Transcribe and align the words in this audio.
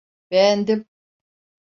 Beğendim. 0.31 0.87